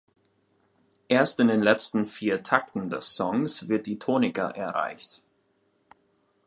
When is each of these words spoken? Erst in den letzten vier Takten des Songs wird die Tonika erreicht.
Erst 1.09 1.39
in 1.39 1.47
den 1.47 1.59
letzten 1.61 2.07
vier 2.07 2.41
Takten 2.41 2.89
des 2.89 3.15
Songs 3.15 3.67
wird 3.67 3.85
die 3.85 3.99
Tonika 3.99 4.49
erreicht. 4.49 5.21